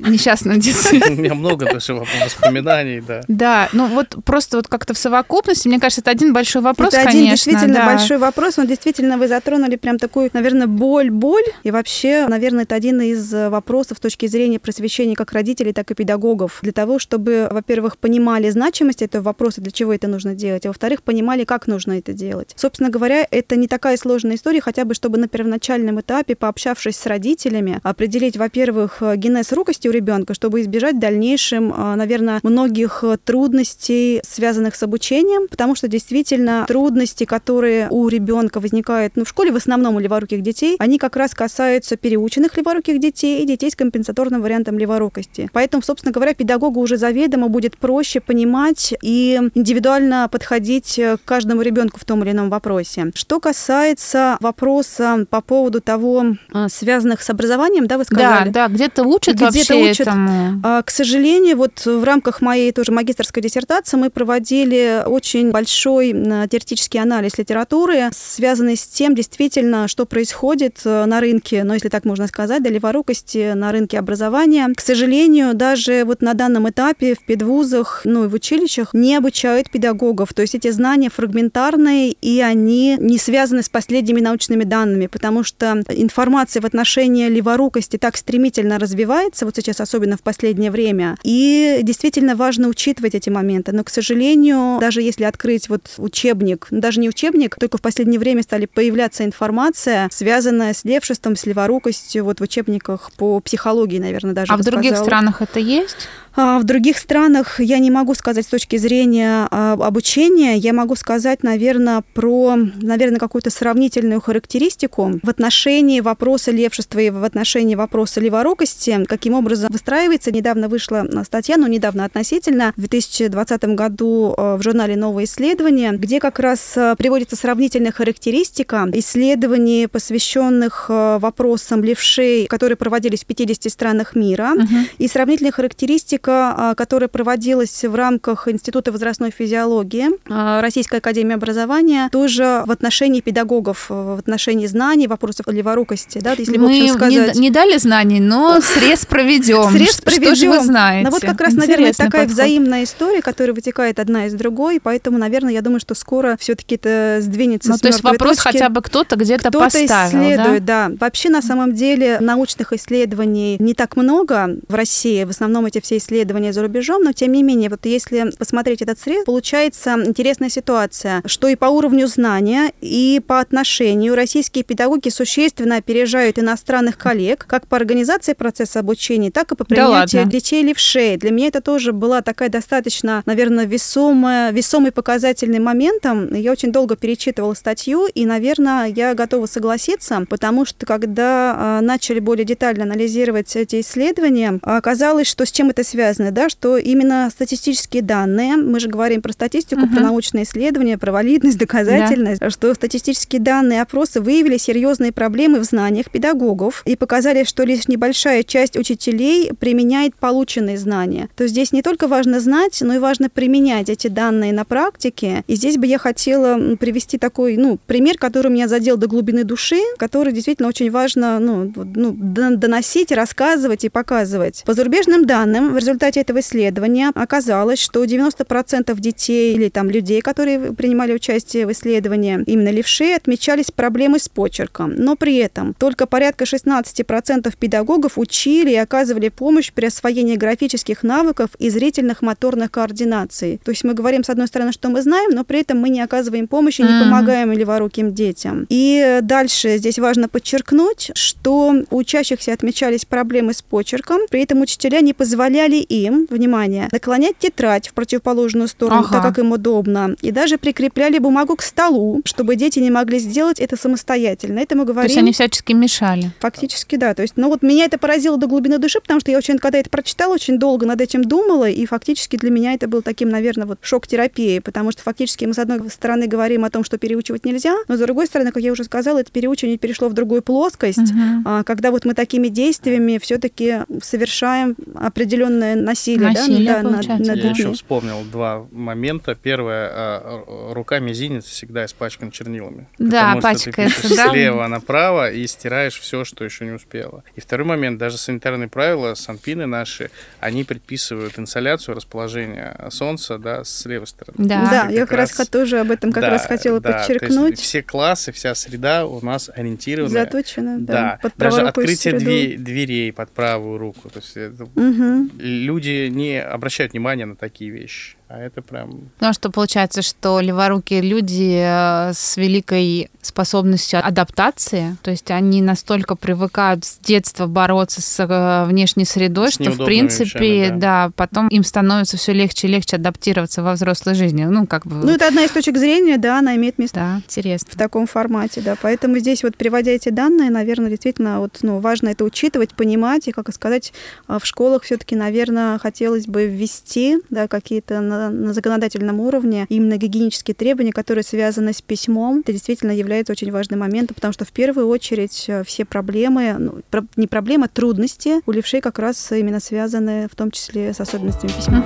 [0.00, 1.02] несчастном детстве.
[1.08, 3.22] У меня много даже воспоминаний, да.
[3.28, 7.04] Да, ну вот просто вот как-то в совокупности, мне кажется, это один большой вопрос, это
[7.04, 7.20] конечно.
[7.20, 12.64] один действительно большой вопрос, он действительно вы затронули прям такую, наверное, боль-боль, и вообще, наверное,
[12.64, 16.98] это один из вопросов с точки зрения просвещения как родителей, так и педагогов, для того,
[16.98, 21.66] чтобы во-первых, понимали значимость этого вопроса, для чего это нужно делать, а во-вторых, понимали, как
[21.66, 22.52] нужно это делать.
[22.56, 27.06] Собственно говоря, это не такая сложная история, хотя бы чтобы на первоначальном этапе, пообщавшись с
[27.06, 34.20] родителями, определить, во-первых, генез рукости у ребенка, чтобы избежать в дальнейшем, а, наверное, многих трудностей,
[34.24, 39.56] связанных с обучением, потому что действительно трудности, которые у ребенка возникают, ну, в школе в
[39.56, 44.42] основном у леворуких детей, они как раз касаются переученных леворуких детей и детей с компенсаторным
[44.42, 45.48] вариантом леворукости.
[45.52, 51.62] Поэтому, собственно говоря, педагогу уже заведомо заведомо будет проще понимать и индивидуально подходить к каждому
[51.62, 53.10] ребенку в том или ином вопросе.
[53.14, 58.50] Что касается вопроса по поводу того, а, связанных с образованием, да, вы сказали?
[58.50, 60.08] Да, да, где-то учат где вообще учат.
[60.08, 60.60] этому.
[60.64, 67.00] А, к сожалению, вот в рамках моей тоже магистрской диссертации мы проводили очень большой теоретический
[67.00, 72.26] анализ литературы, связанный с тем, действительно, что происходит э, на рынке, ну, если так можно
[72.26, 74.68] сказать, да, леворукости на рынке образования.
[74.76, 79.70] К сожалению, даже вот на данном этапе в педвузах, ну и в училищах не обучают
[79.70, 80.32] педагогов.
[80.34, 85.82] То есть эти знания фрагментарные, и они не связаны с последними научными данными, потому что
[85.88, 92.36] информация в отношении леворукости так стремительно развивается, вот сейчас особенно в последнее время, и действительно
[92.36, 93.72] важно учитывать эти моменты.
[93.72, 98.18] Но, к сожалению, даже если открыть вот учебник, ну, даже не учебник, только в последнее
[98.18, 104.32] время стали появляться информация, связанная с левшеством, с леворукостью, вот в учебниках по психологии, наверное,
[104.32, 104.52] даже.
[104.52, 105.04] А в других сказала.
[105.04, 106.08] странах это есть?
[106.34, 110.96] А в других странах я не могу сказать с точки зрения а, обучения, я могу
[110.96, 118.20] сказать, наверное, про, наверное, какую-то сравнительную характеристику в отношении вопроса левшества и в отношении вопроса
[118.20, 120.32] леворукости, каким образом выстраивается.
[120.32, 126.18] Недавно вышла статья, ну, недавно относительно, в 2020 году а, в журнале «Новое исследование», где
[126.18, 134.52] как раз приводится сравнительная характеристика исследований, посвященных вопросам левшей, которые проводились в 50 странах мира,
[134.54, 134.66] угу.
[134.98, 141.34] и сравнительная характеристика практика, а, которая проводилась в рамках Института возрастной физиологии а, Российской академии
[141.34, 146.94] образования, тоже в отношении педагогов, в отношении знаний, вопросов леворукости, да, если Мы в общем
[146.94, 147.34] сказать.
[147.34, 149.70] Не, не дали знаний, но срез проведем.
[149.70, 150.34] Срез проведем.
[150.34, 151.08] Что же вы знаете?
[151.08, 152.30] Ну вот как раз, наверное, такая подход.
[152.30, 157.18] взаимная история, которая вытекает одна из другой, поэтому, наверное, я думаю, что скоро все-таки это
[157.20, 158.52] сдвинется ну, с то есть вопрос точки.
[158.52, 160.88] хотя бы кто-то где-то кто поставил, исследует, да?
[160.88, 160.96] да.
[161.00, 165.24] Вообще, на самом деле, научных исследований не так много в России.
[165.24, 168.82] В основном эти все исследования исследования за рубежом но тем не менее, вот если посмотреть
[168.82, 175.08] этот срез, получается интересная ситуация, что и по уровню знания, и по отношению российские педагоги
[175.08, 180.62] существенно опережают иностранных коллег, как по организации процесса обучения, так и по принятию да детей
[180.62, 181.16] левшей.
[181.16, 186.32] Для меня это тоже была такая достаточно, наверное, весомая, весомый показательный моментом.
[186.34, 192.20] Я очень долго перечитывала статью, и, наверное, я готова согласиться, потому что когда а, начали
[192.20, 198.02] более детально анализировать эти исследования, оказалось, что с чем это связано, да, что именно статистические
[198.02, 199.94] данные, мы же говорим про статистику, угу.
[199.94, 202.50] про научные исследования, про валидность, доказательность, да.
[202.50, 208.42] что статистические данные опроса выявили серьезные проблемы в знаниях педагогов и показали, что лишь небольшая
[208.42, 211.28] часть учителей применяет полученные знания.
[211.36, 215.44] То здесь не только важно знать, но и важно применять эти данные на практике.
[215.46, 219.80] И здесь бы я хотела привести такой ну, пример, который меня задел до глубины души,
[219.98, 224.62] который действительно очень важно ну, ну, доносить, рассказывать и показывать.
[224.66, 230.72] По зарубежным данным, в результате этого исследования оказалось, что 90% детей или там людей, которые
[230.72, 234.94] принимали участие в исследовании, именно левши, отмечались проблемы с почерком.
[234.94, 241.50] Но при этом только порядка 16% педагогов учили и оказывали помощь при освоении графических навыков
[241.58, 243.60] и зрительных моторных координаций.
[243.64, 246.00] То есть мы говорим, с одной стороны, что мы знаем, но при этом мы не
[246.00, 247.00] оказываем помощи, не mm-hmm.
[247.04, 248.66] помогаем леворуким детям.
[248.68, 255.00] И дальше здесь важно подчеркнуть, что у учащихся отмечались проблемы с почерком, при этом учителя
[255.00, 259.12] не позволяли им, внимание, наклонять тетрадь в противоположную сторону, ага.
[259.12, 263.60] так как им удобно, и даже прикрепляли бумагу к столу, чтобы дети не могли сделать
[263.60, 264.58] это самостоятельно.
[264.58, 265.08] Это мы говорим...
[265.08, 266.30] То есть они всячески мешали?
[266.40, 267.14] Фактически, да.
[267.14, 269.78] То есть, ну вот меня это поразило до глубины души, потому что я очень, когда
[269.78, 273.66] это прочитала, очень долго над этим думала, и фактически для меня это был таким, наверное,
[273.66, 277.74] вот шок-терапией, потому что фактически мы, с одной стороны, говорим о том, что переучивать нельзя,
[277.88, 281.64] но с другой стороны, как я уже сказала, это переучивание перешло в другую плоскость, угу.
[281.64, 287.72] когда вот мы такими действиями все-таки совершаем определенное насилие, насилие да, над, над Я еще
[287.72, 289.34] вспомнил два момента.
[289.34, 292.88] Первое, а, рука мизинец всегда испачкан чернилами.
[292.98, 294.30] Да, пачкается, да.
[294.30, 297.24] Слева направо и стираешь все, что еще не успела.
[297.36, 303.84] И второй момент, даже санитарные правила, санпины наши, они предписывают инсоляцию, расположение солнца, да, с
[303.86, 304.36] левой стороны.
[304.46, 307.58] Да, да я как раз, раз тоже об этом как да, раз хотела да, подчеркнуть.
[307.58, 310.12] все классы, вся среда у нас ориентированы.
[310.12, 310.92] Заточена, да.
[310.92, 311.18] да.
[311.22, 314.08] Под даже открытие дверей, дверей под правую руку.
[314.10, 315.30] То есть это, угу.
[315.62, 318.16] Люди не обращают внимания на такие вещи.
[318.34, 319.10] А это прям...
[319.20, 325.60] Ну, а что получается, что леворукие люди э, с великой способностью адаптации, то есть они
[325.60, 331.08] настолько привыкают с детства бороться с э, внешней средой, с что в принципе, вещами, да.
[331.08, 334.44] да, потом им становится все легче и легче адаптироваться во взрослой жизни.
[334.44, 334.96] Ну, как бы...
[334.96, 337.00] Ну, это одна из точек зрения, да, она имеет место.
[337.00, 337.68] Да, интересно.
[337.70, 338.76] В таком формате, да.
[338.80, 343.32] Поэтому здесь вот, приводя эти данные, наверное, действительно вот, ну, важно это учитывать, понимать, и,
[343.32, 343.92] как сказать,
[344.26, 350.54] а, в школах все-таки, наверное, хотелось бы ввести, да, какие-то на, законодательном уровне именно гигиенические
[350.54, 354.88] требования, которые связаны с письмом, это действительно является очень важным моментом, потому что в первую
[354.88, 356.80] очередь э, все проблемы, ну,
[357.16, 361.52] не проблемы, а трудности у левшей как раз именно связаны в том числе с особенностями
[361.52, 361.84] письма.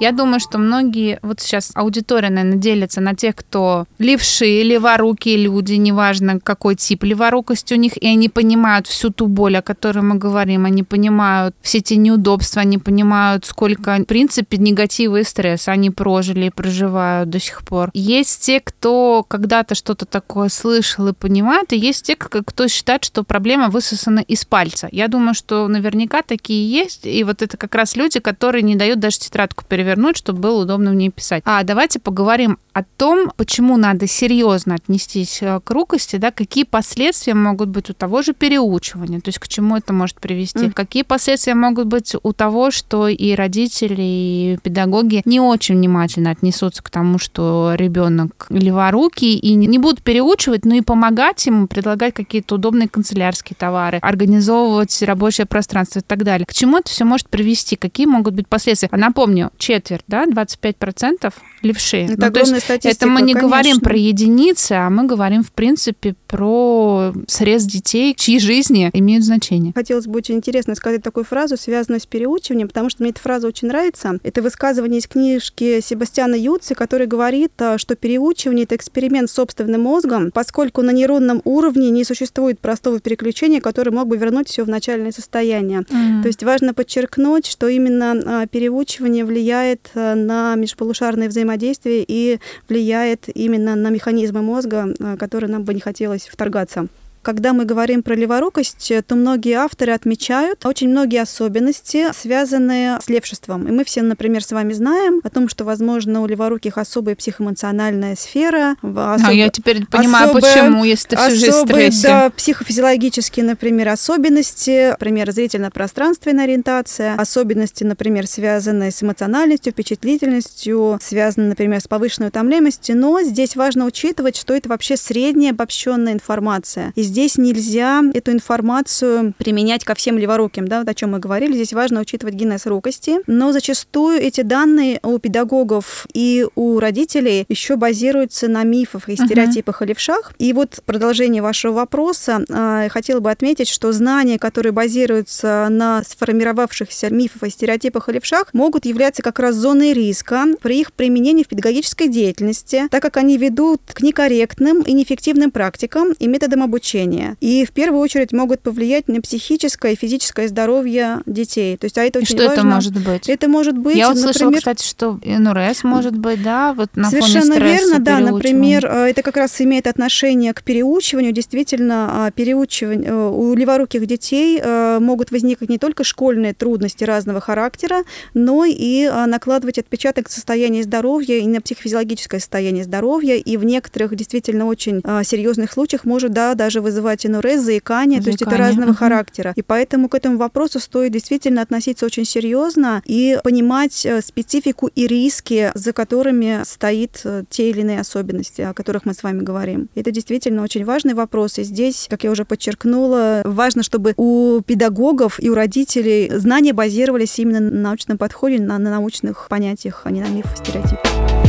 [0.00, 5.72] Я думаю, что многие, вот сейчас аудитория, наверное, делится на тех, кто левши, леворукие люди,
[5.72, 10.14] неважно, какой тип леворукости у них, и они понимают всю ту боль, о которой мы
[10.14, 15.90] говорим, они понимают все эти неудобства, они понимают, сколько, в принципе, негатива и стресса они
[15.90, 17.90] прожили и проживают до сих пор.
[17.92, 23.24] Есть те, кто когда-то что-то такое слышал и понимает, и есть те, кто считает, что
[23.24, 24.88] проблема высосана из пальца.
[24.92, 29.00] Я думаю, что наверняка такие есть, и вот это как раз люди, которые не дают
[29.00, 31.42] даже тетрадку перевернуть перевернуть, чтобы было удобно в ней писать.
[31.46, 37.34] А давайте поговорим о том, почему надо серьезно отнестись э, к рукости, да, какие последствия
[37.34, 40.72] могут быть у того же переучивания, то есть к чему это может привести, mm.
[40.72, 46.82] какие последствия могут быть у того, что и родители, и педагоги не очень внимательно отнесутся
[46.82, 52.56] к тому, что ребенок леворукий, и не будут переучивать, но и помогать ему, предлагать какие-то
[52.56, 56.46] удобные канцелярские товары, организовывать рабочее пространство и так далее.
[56.46, 58.88] К чему это все может привести, какие могут быть последствия?
[58.92, 61.96] Напомню, четверть, да, 25% левши.
[61.98, 63.40] Это ну, то есть это мы не конечно.
[63.48, 69.72] говорим про единицы, а мы говорим, в принципе, про срез детей, чьи жизни имеют значение.
[69.74, 73.48] Хотелось бы очень интересно сказать такую фразу, связанную с переучиванием, потому что мне эта фраза
[73.48, 74.18] очень нравится.
[74.22, 79.82] Это высказывание из книжки Себастьяна Юци, который говорит, а, что переучивание— это эксперимент с собственным
[79.82, 84.68] мозгом, поскольку на нейронном уровне не существует простого переключения, который мог бы вернуть все в
[84.68, 85.80] начальное состояние.
[85.80, 86.22] Mm.
[86.22, 93.28] То есть важно подчеркнуть, что именно а, переучивание влияет а, на межполушарное взаимодействие и влияет
[93.34, 96.88] именно на механизмы мозга, которые нам бы не хотелось вторгаться.
[97.22, 103.66] Когда мы говорим про леворукость, то многие авторы отмечают очень многие особенности, связанные с левшеством.
[103.66, 108.16] И мы все, например, с вами знаем о том, что, возможно, у леворуких особая психоэмоциональная
[108.16, 108.76] сфера.
[108.82, 109.28] Особ...
[109.28, 114.90] А я теперь понимаю, особая, почему, если ты всю жизнь особые, да, психофизиологические, например, особенности,
[114.90, 122.96] например, зрительно-пространственная ориентация, особенности, например, связанные с эмоциональностью, впечатлительностью, связанные, например, с повышенной утомляемостью.
[122.96, 126.92] Но здесь важно учитывать, что это вообще средняя обобщенная информация.
[126.94, 131.54] И здесь нельзя эту информацию применять ко всем леворуким, да, вот о чем мы говорили.
[131.54, 137.76] Здесь важно учитывать генез рукости, но зачастую эти данные у педагогов и у родителей еще
[137.76, 139.84] базируются на мифах и стереотипах uh-huh.
[139.84, 140.32] о левшах.
[140.38, 147.10] И вот продолжение вашего вопроса, э, хотела бы отметить, что знания, которые базируются на сформировавшихся
[147.10, 151.48] мифах и стереотипах о левшах, могут являться как раз зоной риска при их применении в
[151.48, 156.97] педагогической деятельности, так как они ведут к некорректным и неэффективным практикам и методам обучения.
[157.40, 161.76] И в первую очередь могут повлиять на психическое и физическое здоровье детей.
[161.76, 162.52] То есть, а это очень что важно.
[162.52, 163.28] это может быть?
[163.28, 164.34] Это может быть, Я вот например...
[164.34, 168.18] слышала, кстати, что НРС может быть, да, вот на Совершенно фоне верно, да.
[168.20, 171.32] Например, э, это как раз имеет отношение к переучиванию.
[171.32, 177.40] Действительно, а, переучивание э, у леворуких детей э, могут возникнуть не только школьные трудности разного
[177.40, 183.36] характера, но и а, накладывать отпечаток состояния здоровья и на психофизиологическое состояние здоровья.
[183.36, 188.20] И в некоторых действительно очень а, серьезных случаях может, да, даже вызывать НРС, заикание, заикание.
[188.20, 188.98] то есть это разного угу.
[188.98, 189.52] характера.
[189.56, 195.70] И поэтому к этому вопросу стоит действительно относиться очень серьезно и понимать специфику и риски,
[195.74, 199.88] за которыми стоит те или иные особенности, о которых мы с вами говорим.
[199.94, 201.58] Это действительно очень важный вопрос.
[201.58, 207.38] И здесь, как я уже подчеркнула, важно, чтобы у педагогов и у родителей знания базировались
[207.38, 211.47] именно на научном подходе, на, на научных понятиях, а не на мифах, стереотипах.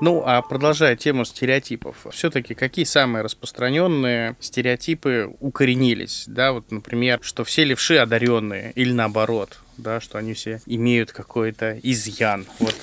[0.00, 6.24] Ну, а продолжая тему стереотипов, все-таки какие самые распространенные стереотипы укоренились?
[6.28, 11.78] Да, вот, например, что все левши одаренные или наоборот, да, что они все имеют какой-то
[11.82, 12.46] изъян.
[12.60, 12.76] Вот.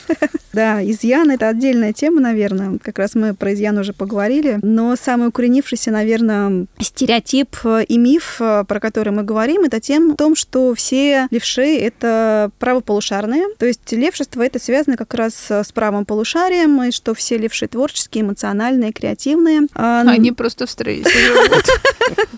[0.56, 2.80] Да, изъян— это отдельная тема, наверное.
[2.82, 4.60] Как раз мы про изъян уже поговорили.
[4.62, 10.36] Но самый укоренившийся, наверное, стереотип и миф, про который мы говорим, это тем, в том,
[10.36, 13.44] что все левши— это правополушарные.
[13.58, 18.24] То есть левшество— это связано как раз с правым полушарием, и что все левши творческие,
[18.24, 19.64] эмоциональные, креативные.
[19.74, 21.10] А, они просто в стрессе.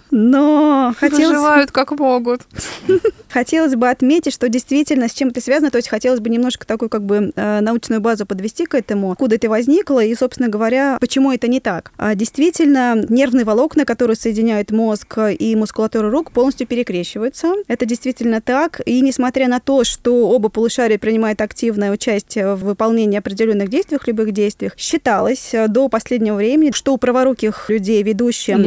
[0.10, 1.28] Но хотелось...
[1.28, 2.42] Выживают как могут.
[3.30, 6.90] Хотелось бы отметить, что действительно с чем это связано, то есть хотелось бы немножко такую
[6.90, 11.32] как бы э, научную базу подвести к этому, откуда это возникло и, собственно говоря, почему
[11.32, 11.92] это не так.
[11.98, 17.54] А действительно, нервные волокна, которые соединяют мозг и мускулатуру рук, полностью перекрещиваются.
[17.68, 18.82] Это действительно так.
[18.86, 24.32] И несмотря на то, что оба полушария принимают активное участие в выполнении определенных действий, любых
[24.32, 28.62] действиях, считалось э, до последнего времени, что у праворуких людей ведущим,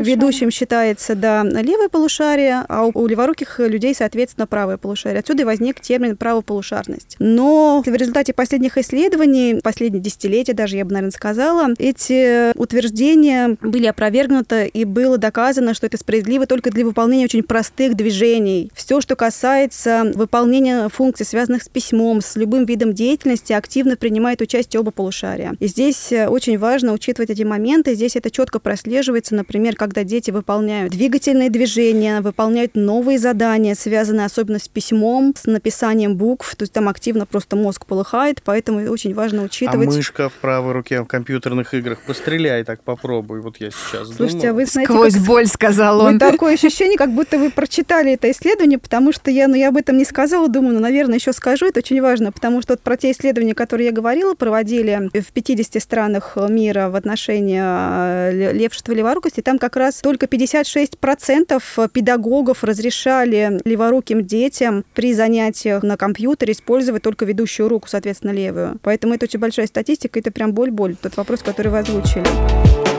[0.00, 5.20] ведущим считается да, левое полушарие, а у леворуких людей, соответственно, правое полушарие.
[5.20, 7.16] Отсюда и возник термин правополушарность.
[7.18, 13.86] Но в результате последних исследований, последние десятилетия даже, я бы, наверное, сказала, эти утверждения были
[13.86, 18.70] опровергнуты и было доказано, что это справедливо только для выполнения очень простых движений.
[18.74, 24.80] Все, что касается выполнения функций, связанных с письмом, с любым видом деятельности, активно принимает участие
[24.80, 25.54] оба полушария.
[25.60, 27.94] И здесь очень важно учитывать эти моменты.
[27.94, 34.58] Здесь это четко прослеживается, например, когда дети выполняют двигательные движения, выполняют новые задания, связанные особенно
[34.58, 36.56] с письмом, с написанием букв.
[36.56, 39.88] То есть там активно просто мозг полыхает, поэтому очень важно учитывать.
[39.88, 41.98] А мышка в правой руке в компьютерных играх.
[42.06, 43.40] Постреляй так, попробуй.
[43.40, 44.50] Вот я сейчас Слушайте, думаю.
[44.50, 44.92] а вы знаете...
[44.92, 45.22] Сквозь как...
[45.22, 46.14] боль, сказал он.
[46.14, 49.76] Вы такое ощущение, как будто вы прочитали это исследование, потому что я, ну, я об
[49.76, 51.66] этом не сказала, думаю, ну, наверное, еще скажу.
[51.66, 55.82] Это очень важно, потому что вот про те исследования, которые я говорила, проводили в 50
[55.82, 63.60] странах мира в отношении э, левшества и леворукости, там как раз только 56% педагогов разрешали
[63.64, 68.61] леворуким детям при занятиях на компьютере использовать только ведущую руку, соответственно, левую.
[68.82, 72.91] Поэтому это очень большая статистика, это прям боль-боль, тот вопрос, который вы озвучили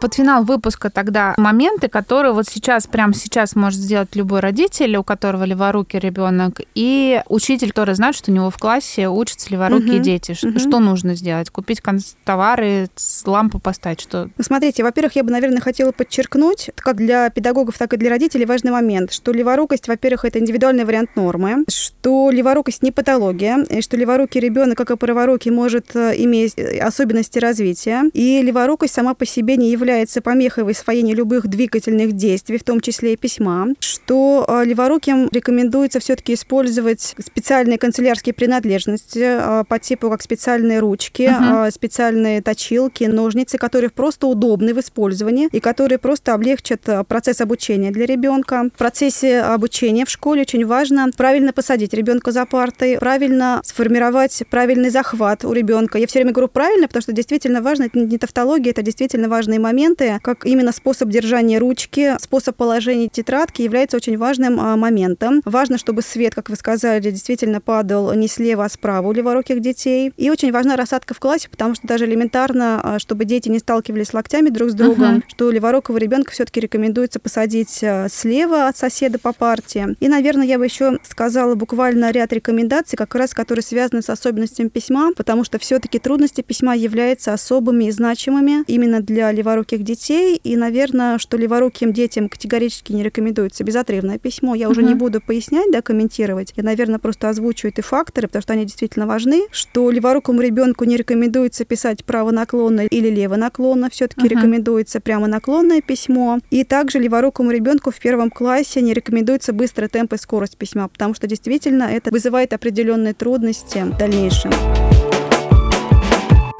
[0.00, 5.02] под финал выпуска тогда моменты, которые вот сейчас, прямо сейчас может сделать любой родитель, у
[5.02, 10.02] которого леворукий ребенок, и учитель, который знает, что у него в классе учатся леворукие угу.
[10.02, 10.36] дети.
[10.40, 10.58] Угу.
[10.58, 11.50] Что нужно сделать?
[11.50, 11.82] Купить
[12.24, 12.88] товары,
[13.24, 14.00] лампу поставить?
[14.00, 14.28] Что?
[14.36, 18.46] Ну, смотрите, во-первых, я бы, наверное, хотела подчеркнуть, как для педагогов, так и для родителей
[18.46, 23.96] важный момент, что леворукость, во-первых, это индивидуальный вариант нормы, что леворукость не патология, и что
[23.96, 29.56] леворукий ребенок, как и праворукий, может э, иметь особенности развития, и леворукость сама по себе
[29.56, 34.44] не является является помехой в освоении любых двигательных действий, в том числе и письма, что
[34.46, 41.70] а, леворуким рекомендуется все-таки использовать специальные канцелярские принадлежности а, по типу как специальные ручки, uh-huh.
[41.70, 48.04] специальные точилки, ножницы, которые просто удобны в использовании и которые просто облегчат процесс обучения для
[48.04, 48.68] ребенка.
[48.74, 54.90] В процессе обучения в школе очень важно правильно посадить ребенка за партой, правильно сформировать правильный
[54.90, 55.98] захват у ребенка.
[55.98, 59.58] Я все время говорю правильно, потому что действительно важно, это не тавтология, это действительно важные
[59.58, 59.77] моменты,
[60.22, 65.40] как именно способ держания ручки, способ положения тетрадки является очень важным а, моментом.
[65.44, 70.12] Важно, чтобы свет, как вы сказали, действительно падал не слева, а справа у леворуких детей.
[70.16, 74.12] И очень важна рассадка в классе, потому что даже элементарно, а, чтобы дети не сталкивались
[74.12, 75.22] локтями друг с другом, uh-huh.
[75.28, 79.96] что леворукого ребенка все-таки рекомендуется посадить а, слева от соседа по парте.
[80.00, 84.68] И, наверное, я бы еще сказала буквально ряд рекомендаций, как раз которые связаны с особенностями
[84.68, 90.40] письма, потому что все-таки трудности письма являются особыми и значимыми именно для леворуких детей.
[90.42, 94.54] И, наверное, что леворуким детям категорически не рекомендуется безотрывное письмо.
[94.54, 96.52] Я уже не буду пояснять, да, комментировать.
[96.56, 99.46] Я, наверное, просто озвучу эти факторы, потому что они действительно важны.
[99.50, 103.90] Что леворукому ребенку не рекомендуется писать правонаклонно или левонаклонно.
[103.90, 104.30] Все-таки uh-huh.
[104.30, 106.38] рекомендуется прямо наклонное письмо.
[106.50, 111.14] И также леворукому ребенку в первом классе не рекомендуется быстрый темп и скорость письма, потому
[111.14, 114.52] что действительно это вызывает определенные трудности в дальнейшем.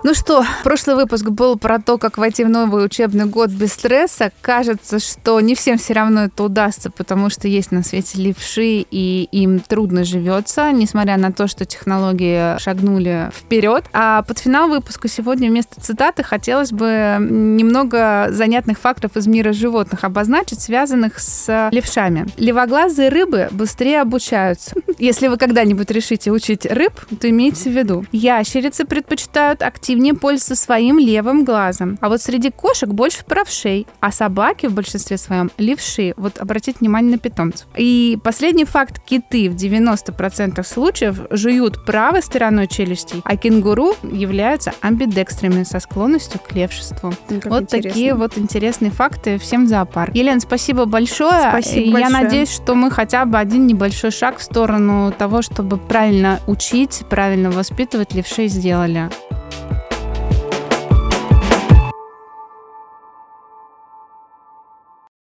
[0.08, 4.32] Ну что, прошлый выпуск был про то, как войти в новый учебный год без стресса.
[4.40, 9.28] Кажется, что не всем все равно это удастся, потому что есть на свете левши, и
[9.30, 13.84] им трудно живется, несмотря на то, что технологии шагнули вперед.
[13.92, 20.04] А под финал выпуска сегодня вместо цитаты хотелось бы немного занятных фактов из мира животных
[20.04, 22.24] обозначить, связанных с левшами.
[22.38, 24.74] Левоглазые рыбы быстрее обучаются.
[24.98, 28.06] Если вы когда-нибудь решите учить рыб, то имейте в виду.
[28.10, 31.98] Ящерицы предпочитают активно активнее пользуются своим левым глазом.
[32.00, 36.14] А вот среди кошек больше правшей, а собаки в большинстве своем левши.
[36.16, 37.66] Вот обратите внимание на питомцев.
[37.76, 39.00] И последний факт.
[39.04, 46.52] Киты в 90% случаев жуют правой стороной челюсти, а кенгуру являются амбидекстрами со склонностью к
[46.52, 47.12] левшеству.
[47.28, 47.90] Ну, вот интересно.
[47.90, 49.38] такие вот интересные факты.
[49.38, 50.14] Всем в зоопарк.
[50.14, 51.48] Елена, спасибо большое.
[51.50, 52.22] Спасибо Я большое.
[52.22, 57.50] надеюсь, что мы хотя бы один небольшой шаг в сторону того, чтобы правильно учить, правильно
[57.50, 59.10] воспитывать левшей сделали.